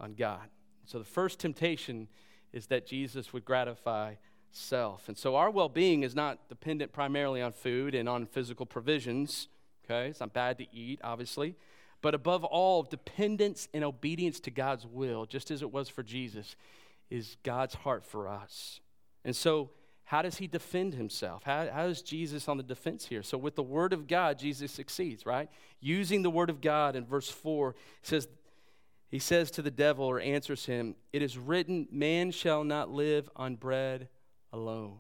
[0.01, 0.49] on God.
[0.87, 2.09] So the first temptation
[2.53, 4.15] is that Jesus would gratify
[4.51, 5.09] self.
[5.09, 9.49] And so our well being is not dependent primarily on food and on physical provisions.
[9.85, 11.57] Okay, it's not bad to eat, obviously.
[12.01, 16.57] But above all, dependence and obedience to God's will, just as it was for Jesus,
[17.11, 18.81] is God's heart for us.
[19.25, 19.71] And so
[20.05, 21.45] how does he defend himself?
[21.45, 23.23] How, how is Jesus on the defense here?
[23.23, 25.49] So, with the word of God, Jesus succeeds, right?
[25.81, 28.29] Using the word of God in verse 4, says,
[29.09, 33.31] he says to the devil or answers him, It is written, man shall not live
[33.37, 34.09] on bread
[34.53, 34.99] alone.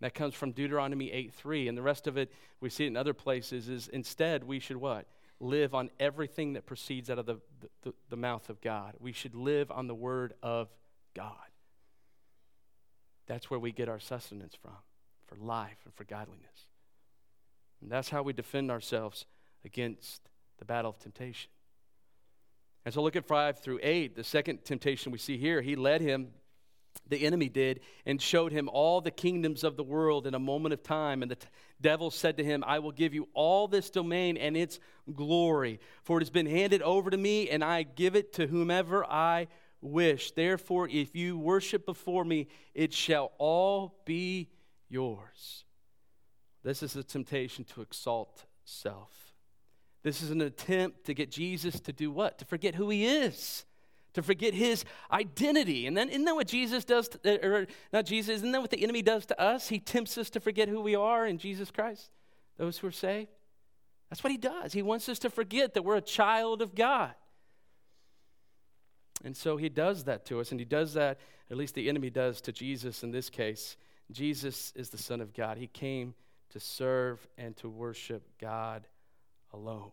[0.00, 1.68] That comes from Deuteronomy 8 3.
[1.68, 4.76] And the rest of it, we see it in other places, is instead we should
[4.76, 5.06] what?
[5.40, 7.40] Live on everything that proceeds out of the,
[7.82, 8.94] the, the mouth of God.
[8.98, 10.68] We should live on the word of
[11.14, 11.34] God.
[13.28, 14.72] That's where we get our sustenance from,
[15.26, 16.66] for life and for godliness.
[17.80, 19.26] And that's how we defend ourselves
[19.64, 20.22] against
[20.58, 21.50] the battle of temptation.
[22.84, 24.16] And so look at 5 through 8.
[24.16, 26.28] The second temptation we see here, he led him,
[27.06, 30.72] the enemy did, and showed him all the kingdoms of the world in a moment
[30.72, 31.20] of time.
[31.22, 31.46] And the t-
[31.80, 34.80] devil said to him, I will give you all this domain and its
[35.14, 39.04] glory, for it has been handed over to me, and I give it to whomever
[39.04, 39.48] I
[39.80, 40.32] wish.
[40.32, 44.48] Therefore, if you worship before me, it shall all be
[44.88, 45.64] yours.
[46.62, 49.10] This is a temptation to exalt self.
[50.02, 52.38] This is an attempt to get Jesus to do what?
[52.38, 53.64] To forget who he is,
[54.14, 55.86] to forget his identity.
[55.86, 58.70] And then, isn't that what Jesus does, to, uh, or not Jesus, isn't that what
[58.70, 59.68] the enemy does to us?
[59.68, 62.10] He tempts us to forget who we are in Jesus Christ,
[62.56, 63.30] those who are saved.
[64.08, 64.72] That's what he does.
[64.72, 67.14] He wants us to forget that we're a child of God.
[69.24, 71.18] And so he does that to us, and he does that,
[71.50, 73.76] at least the enemy does to Jesus in this case.
[74.10, 75.58] Jesus is the Son of God.
[75.58, 76.14] He came
[76.50, 78.86] to serve and to worship God
[79.52, 79.90] alone.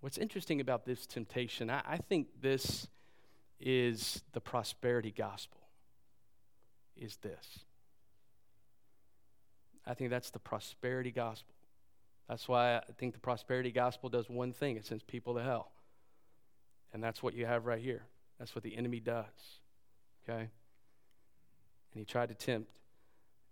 [0.00, 2.86] What's interesting about this temptation, I, I think this
[3.58, 5.60] is the prosperity gospel,
[6.96, 7.60] is this.
[9.86, 11.54] I think that's the prosperity gospel.
[12.28, 15.72] That's why I think the prosperity gospel does one thing it sends people to hell.
[16.92, 18.02] And that's what you have right here.
[18.38, 19.60] That's what the enemy does.
[20.22, 20.40] Okay?
[20.40, 20.48] And
[21.98, 22.70] he tried to tempt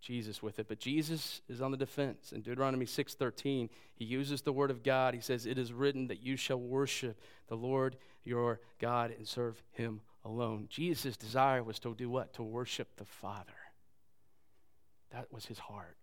[0.00, 2.32] Jesus with it, but Jesus is on the defense.
[2.32, 5.12] In Deuteronomy 6:13, he uses the word of God.
[5.12, 9.62] He says, "It is written that you shall worship the Lord your God and serve
[9.72, 12.32] him alone." Jesus' desire was to do what?
[12.34, 13.58] To worship the Father.
[15.10, 15.96] That was his heart.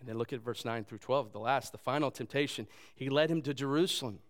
[0.00, 2.66] And then look at verse 9 through 12, the last, the final temptation.
[2.94, 4.22] He led him to Jerusalem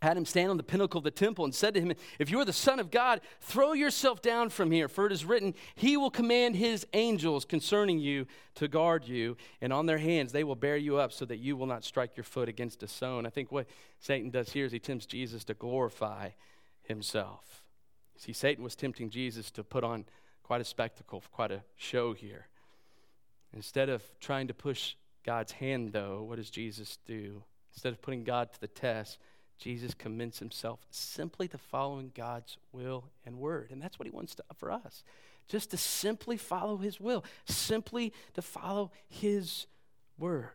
[0.00, 2.38] had him stand on the pinnacle of the temple and said to him, If you
[2.40, 5.96] are the Son of God, throw yourself down from here, for it is written, He
[5.96, 10.54] will command His angels concerning you to guard you, and on their hands they will
[10.54, 13.26] bear you up so that you will not strike your foot against a stone.
[13.26, 13.66] I think what
[13.98, 16.30] Satan does here is he tempts Jesus to glorify
[16.82, 17.62] himself.
[18.16, 20.04] See, Satan was tempting Jesus to put on
[20.42, 22.46] quite a spectacle, quite a show here.
[23.52, 27.42] Instead of trying to push God's hand, though, what does Jesus do?
[27.74, 29.18] Instead of putting God to the test,
[29.58, 33.70] Jesus commends himself simply to following God's will and word.
[33.70, 35.02] And that's what he wants to, for us.
[35.48, 39.66] Just to simply follow his will, simply to follow his
[40.18, 40.50] word.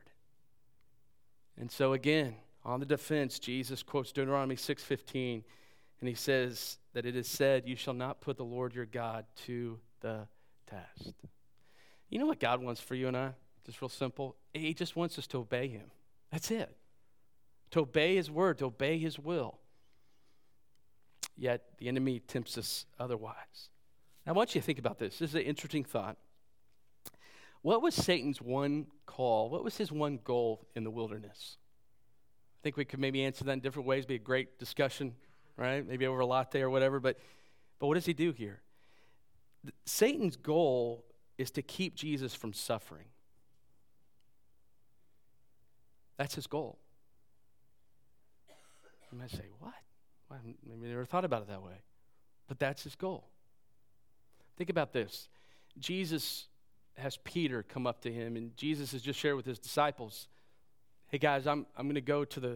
[1.58, 5.44] And so again, on the defense, Jesus quotes Deuteronomy 6:15.
[6.00, 9.26] And he says that it is said, You shall not put the Lord your God
[9.46, 10.28] to the
[10.68, 11.14] test.
[12.10, 13.32] You know what God wants for you and I?
[13.66, 14.36] Just real simple.
[14.54, 15.90] He just wants us to obey him.
[16.32, 16.76] That's it.
[17.74, 19.58] To obey his word, to obey his will.
[21.36, 23.70] Yet the enemy tempts us otherwise.
[24.26, 25.18] Now, I want you to think about this.
[25.18, 26.18] This is an interesting thought.
[27.64, 29.50] What was Satan's one call?
[29.50, 31.58] What was his one goal in the wilderness?
[31.58, 35.16] I think we could maybe answer that in different ways, be a great discussion,
[35.58, 35.84] right?
[35.84, 37.18] Maybe over a latte or whatever, but,
[37.80, 38.62] but what does he do here?
[39.88, 41.06] Satan's goal
[41.40, 43.08] is to keep Jesus from suffering.
[46.18, 46.78] That's his goal.
[49.14, 49.74] You might say, what?
[50.28, 51.84] Well, I never thought about it that way.
[52.48, 53.30] But that's his goal.
[54.58, 55.30] Think about this.
[55.78, 56.48] Jesus
[56.98, 60.28] has Peter come up to him, and Jesus has just shared with his disciples,
[61.10, 62.50] hey guys, I'm, I'm going to go to the,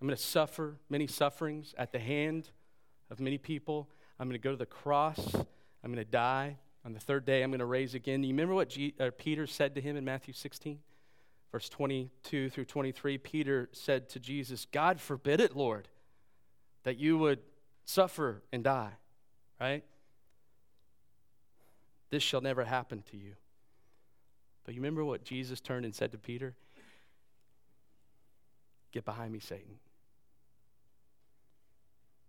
[0.00, 2.50] I'm going to suffer many sufferings at the hand
[3.08, 3.88] of many people.
[4.18, 5.32] I'm going to go to the cross.
[5.32, 6.56] I'm going to die.
[6.84, 8.24] On the third day, I'm going to raise again.
[8.24, 10.80] You remember what G, uh, Peter said to him in Matthew 16?
[11.52, 15.86] Verse 22 through 23, Peter said to Jesus, God forbid it, Lord,
[16.84, 17.40] that you would
[17.84, 18.92] suffer and die,
[19.60, 19.84] right?
[22.10, 23.34] This shall never happen to you.
[24.64, 26.54] But you remember what Jesus turned and said to Peter?
[28.92, 29.78] Get behind me, Satan.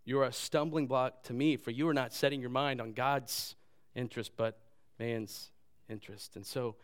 [0.06, 2.94] You are a stumbling block to me, for you are not setting your mind on
[2.94, 3.56] God's
[3.96, 4.58] interest, but
[5.00, 5.52] man's
[5.90, 6.36] interest.
[6.36, 6.76] And so,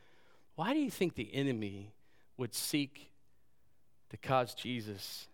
[0.56, 1.94] why do you think the enemy
[2.38, 3.12] would seek
[4.10, 5.28] to cause Jesus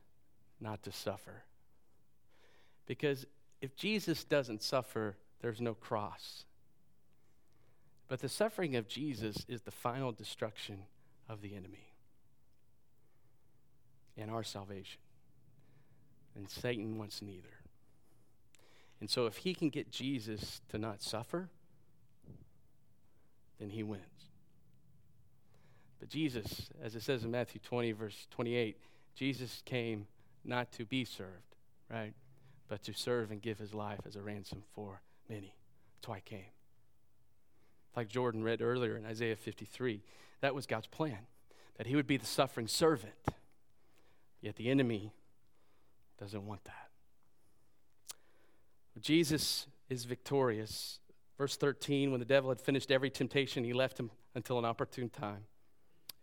[0.60, 1.44] not to suffer?
[2.86, 3.26] Because
[3.62, 6.46] if Jesus doesn't suffer, there's no cross.
[8.08, 10.84] But the suffering of Jesus is the final destruction
[11.30, 11.94] of the enemy
[14.18, 15.00] and our salvation.
[16.36, 17.48] And Satan wants neither.
[19.00, 21.50] And so, if he can get Jesus to not suffer,
[23.60, 24.04] then he wins.
[26.00, 28.78] But Jesus, as it says in Matthew 20, verse 28,
[29.16, 30.08] Jesus came
[30.44, 31.56] not to be served,
[31.90, 32.14] right?
[32.68, 35.56] But to serve and give his life as a ransom for many.
[35.96, 36.46] That's why he came
[37.96, 40.02] like Jordan read earlier in Isaiah 53.
[40.42, 41.20] That was God's plan,
[41.78, 43.14] that he would be the suffering servant.
[44.42, 45.14] Yet the enemy
[46.20, 46.90] doesn't want that.
[49.00, 51.00] Jesus is victorious.
[51.38, 55.10] Verse 13, when the devil had finished every temptation, he left him until an opportune
[55.10, 55.46] time.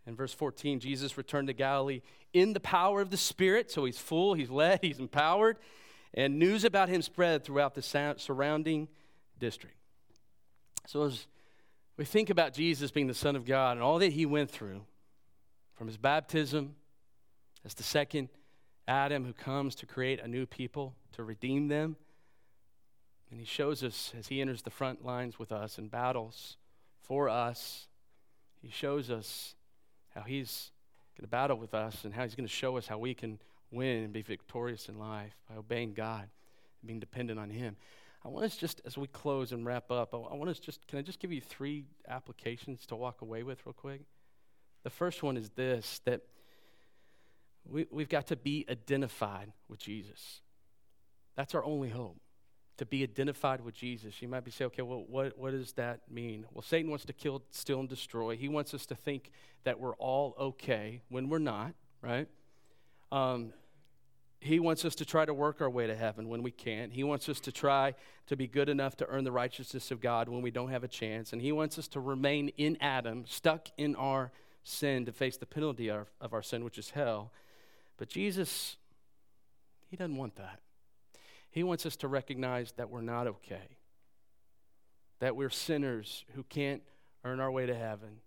[0.07, 2.01] In verse 14, Jesus returned to Galilee
[2.33, 3.69] in the power of the Spirit.
[3.69, 5.57] So he's full, he's led, he's empowered.
[6.13, 7.81] And news about him spread throughout the
[8.17, 8.89] surrounding
[9.39, 9.77] district.
[10.87, 11.27] So as
[11.97, 14.81] we think about Jesus being the Son of God and all that he went through
[15.75, 16.75] from his baptism
[17.63, 18.29] as the second
[18.87, 21.95] Adam who comes to create a new people, to redeem them.
[23.29, 26.57] And he shows us as he enters the front lines with us and battles
[26.99, 27.87] for us,
[28.61, 29.55] he shows us
[30.13, 30.71] how he's
[31.17, 33.39] going to battle with us and how he's going to show us how we can
[33.71, 36.23] win and be victorious in life by obeying God
[36.81, 37.75] and being dependent on him.
[38.23, 40.99] I want us just, as we close and wrap up, I, want us just, can
[40.99, 44.01] I just give you three applications to walk away with real quick?
[44.83, 46.21] The first one is this that
[47.67, 50.41] we, we've got to be identified with Jesus.
[51.35, 52.19] That's our only hope,
[52.77, 54.21] to be identified with Jesus.
[54.21, 56.45] You might be saying, okay, well, what, what does that mean?
[56.51, 58.35] Well, Satan wants to kill, steal, and destroy.
[58.35, 59.31] He wants us to think
[59.63, 62.27] that we're all okay when we're not, right?
[63.11, 63.53] Um,
[64.43, 66.91] he wants us to try to work our way to heaven when we can't.
[66.91, 67.93] He wants us to try
[68.25, 70.87] to be good enough to earn the righteousness of God when we don't have a
[70.87, 71.31] chance.
[71.31, 74.31] And He wants us to remain in Adam, stuck in our
[74.63, 77.31] sin, to face the penalty of, of our sin, which is hell.
[77.97, 78.77] But Jesus,
[79.91, 80.59] He doesn't want that.
[81.51, 83.77] He wants us to recognize that we're not okay,
[85.19, 86.81] that we're sinners who can't
[87.23, 88.21] earn our way to heaven,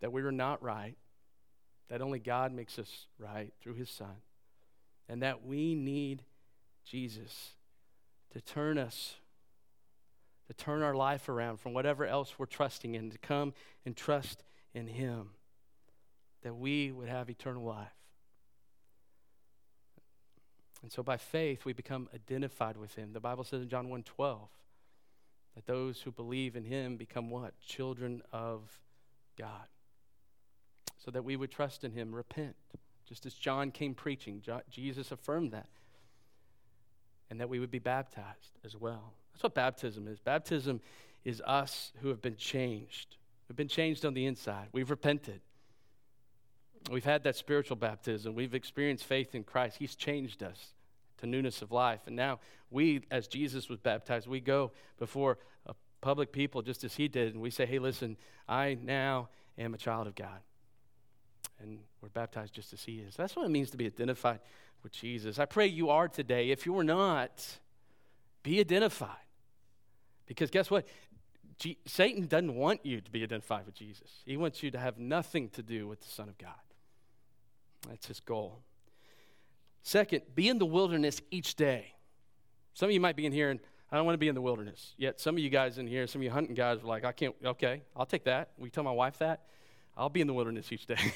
[0.00, 0.96] that we are not right
[1.90, 4.16] that only God makes us right through his Son,
[5.08, 6.22] and that we need
[6.84, 7.50] Jesus
[8.32, 9.16] to turn us,
[10.46, 13.52] to turn our life around from whatever else we're trusting in, to come
[13.84, 15.30] and trust in him,
[16.42, 17.88] that we would have eternal life.
[20.82, 23.12] And so by faith, we become identified with him.
[23.12, 24.48] The Bible says in John 1 12
[25.56, 27.58] that those who believe in him become what?
[27.60, 28.78] Children of
[29.36, 29.66] God
[31.04, 32.56] so that we would trust in him, repent.
[33.08, 35.68] Just as John came preaching, Jesus affirmed that.
[37.30, 39.14] And that we would be baptized as well.
[39.32, 40.18] That's what baptism is.
[40.18, 40.80] Baptism
[41.24, 43.16] is us who have been changed.
[43.48, 44.68] We've been changed on the inside.
[44.72, 45.40] We've repented.
[46.90, 48.34] We've had that spiritual baptism.
[48.34, 49.76] We've experienced faith in Christ.
[49.78, 50.74] He's changed us
[51.18, 52.00] to newness of life.
[52.06, 52.40] And now
[52.70, 57.34] we, as Jesus was baptized, we go before a public people just as he did,
[57.34, 58.16] and we say, hey, listen,
[58.48, 59.28] I now
[59.58, 60.40] am a child of God.
[61.62, 63.16] And we're baptized just as he is.
[63.16, 64.40] That's what it means to be identified
[64.82, 65.38] with Jesus.
[65.38, 66.50] I pray you are today.
[66.50, 67.58] If you're not,
[68.42, 69.16] be identified.
[70.26, 70.86] Because guess what?
[71.58, 74.08] G- Satan doesn't want you to be identified with Jesus.
[74.24, 76.52] He wants you to have nothing to do with the Son of God.
[77.88, 78.60] That's his goal.
[79.82, 81.94] Second, be in the wilderness each day.
[82.74, 83.60] Some of you might be in here and
[83.92, 84.94] I don't want to be in the wilderness.
[84.96, 87.12] Yet some of you guys in here, some of you hunting guys are like, I
[87.12, 88.50] can't, okay, I'll take that.
[88.56, 89.42] We tell my wife that.
[89.96, 90.96] I'll be in the wilderness each day.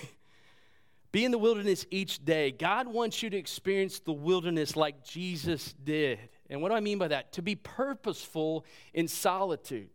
[1.15, 2.51] be in the wilderness each day.
[2.51, 6.19] God wants you to experience the wilderness like Jesus did.
[6.51, 7.33] And what do I mean by that?
[7.35, 9.91] To be purposeful in solitude.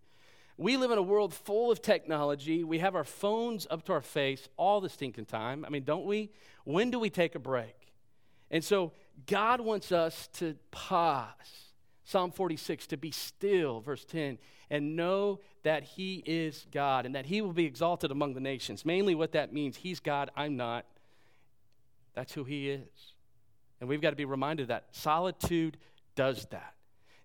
[0.56, 2.64] We live in a world full of technology.
[2.64, 5.66] We have our phones up to our face all the stinking time.
[5.66, 6.32] I mean, don't we?
[6.64, 7.76] When do we take a break?
[8.50, 8.94] And so
[9.28, 11.74] God wants us to pause.
[12.06, 14.38] Psalm 46, to be still, verse 10,
[14.70, 18.86] and know that He is God and that He will be exalted among the nations.
[18.86, 20.86] Mainly what that means, He's God, I'm not.
[22.20, 23.14] That's who He is.
[23.80, 25.78] And we've got to be reminded that solitude
[26.16, 26.74] does that.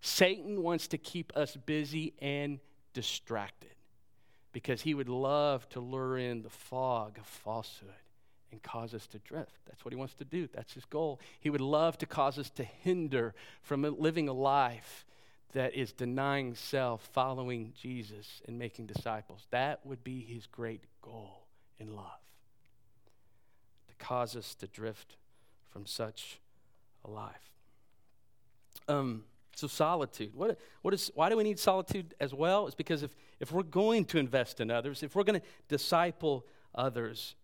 [0.01, 2.61] Satan wants to keep us busy and
[2.93, 3.75] distracted
[4.53, 7.91] because he would love to lure in the fog of falsehood
[8.53, 9.59] and cause us to drift.
[9.67, 10.49] That's what he wants to do.
[10.55, 11.19] That's his goal.
[11.41, 15.05] He would love to cause us to hinder from living a life
[15.55, 19.45] that is denying self, following Jesus, and making disciples.
[19.51, 21.49] That would be his great goal
[21.81, 22.24] in love.
[24.05, 25.17] Cause us to drift
[25.71, 26.39] from such
[27.07, 27.51] a life.
[28.87, 29.25] Um,
[29.57, 30.35] so solitude.
[30.35, 32.67] What, what is, why do we need solitude as well?
[32.67, 36.45] It's because if, if we're going to invest in others, if we're going to disciple
[36.75, 37.35] others,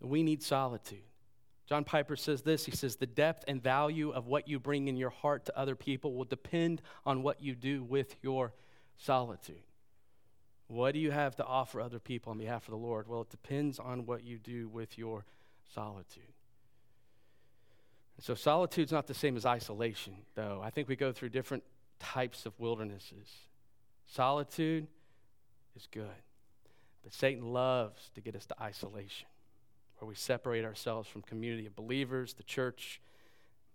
[0.00, 1.02] we need solitude.
[1.68, 4.96] John Piper says this he says, The depth and value of what you bring in
[4.96, 8.54] your heart to other people will depend on what you do with your
[8.96, 9.60] solitude.
[10.66, 13.06] What do you have to offer other people on behalf of the Lord?
[13.06, 15.26] Well, it depends on what you do with your
[15.74, 16.24] solitude.
[18.20, 20.60] So, solitude's not the same as isolation, though.
[20.62, 21.64] I think we go through different
[21.98, 23.28] types of wildernesses.
[24.06, 24.86] Solitude
[25.74, 26.04] is good,
[27.02, 29.26] but Satan loves to get us to isolation
[30.00, 33.00] where we separate ourselves from community of believers, the church.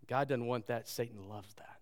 [0.07, 0.87] God doesn't want that.
[0.87, 1.79] Satan loves that.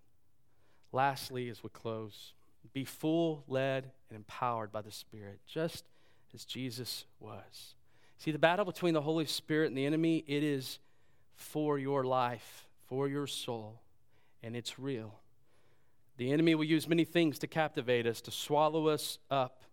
[0.91, 2.33] Lastly, as we close,
[2.73, 5.85] be full, led, and empowered by the Spirit, just
[6.33, 7.75] as Jesus was.
[8.17, 10.79] See, the battle between the Holy Spirit and the enemy, it is
[11.35, 13.81] for your life, for your soul,
[14.41, 15.15] and it's real.
[16.17, 19.63] The enemy will use many things to captivate us, to swallow us up,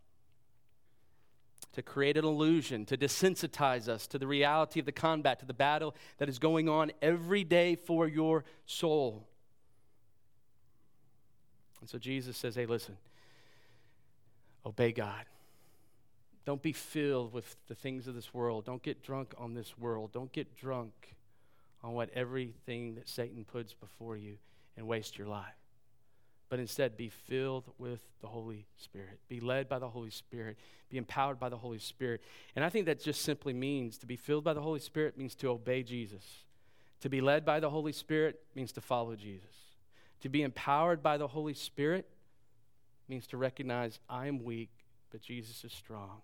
[1.75, 5.55] to create an illusion, to desensitize us to the reality of the combat, to the
[5.55, 9.29] battle that is going on every day for your soul.
[11.81, 12.97] And so Jesus says, hey, listen,
[14.67, 15.25] obey God.
[16.45, 18.65] Don't be filled with the things of this world.
[18.65, 20.13] Don't get drunk on this world.
[20.13, 21.15] Don't get drunk
[21.83, 24.37] on what everything that Satan puts before you
[24.77, 25.61] and waste your life
[26.51, 29.21] but instead be filled with the Holy Spirit.
[29.29, 30.59] Be led by the Holy Spirit.
[30.91, 32.21] Be empowered by the Holy Spirit.
[32.57, 35.37] And I think that just simply means to be filled by the Holy Spirit means
[35.37, 36.25] to obey Jesus.
[37.03, 39.55] To be led by the Holy Spirit means to follow Jesus.
[40.23, 42.07] To be empowered by the Holy Spirit
[43.09, 44.71] means to recognize I am weak,
[45.13, 46.21] but Jesus is strong.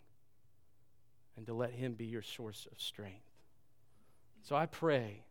[1.36, 3.30] And to let Him be your source of strength.
[4.42, 5.24] So I pray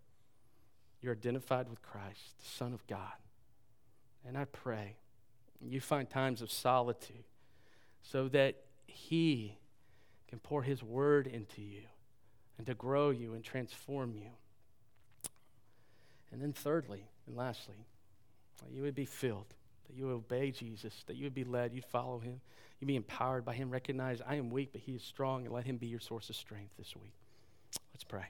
[1.02, 3.14] you're identified with Christ, the Son of God
[4.28, 4.96] and I pray
[5.62, 7.24] you find times of solitude
[8.02, 9.58] so that He
[10.28, 11.82] can pour His word into you
[12.58, 14.30] and to grow you and transform you.
[16.32, 17.86] And then, thirdly and lastly,
[18.64, 19.54] that you would be filled,
[19.88, 22.42] that you would obey Jesus, that you would be led, you'd follow Him,
[22.80, 25.66] you'd be empowered by Him, recognize I am weak, but He is strong, and let
[25.66, 27.14] Him be your source of strength this week.
[27.94, 28.24] Let's pray.